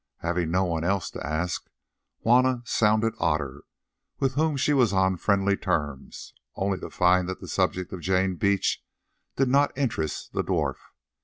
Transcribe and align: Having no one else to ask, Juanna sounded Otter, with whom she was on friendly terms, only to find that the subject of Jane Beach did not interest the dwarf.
Having 0.21 0.49
no 0.49 0.63
one 0.63 0.83
else 0.83 1.11
to 1.11 1.23
ask, 1.23 1.69
Juanna 2.23 2.63
sounded 2.65 3.13
Otter, 3.19 3.61
with 4.17 4.33
whom 4.33 4.57
she 4.57 4.73
was 4.73 4.93
on 4.93 5.15
friendly 5.15 5.55
terms, 5.55 6.33
only 6.55 6.79
to 6.79 6.89
find 6.89 7.29
that 7.29 7.39
the 7.39 7.47
subject 7.47 7.93
of 7.93 8.01
Jane 8.01 8.33
Beach 8.33 8.83
did 9.35 9.47
not 9.47 9.77
interest 9.77 10.33
the 10.33 10.43
dwarf. 10.43 10.77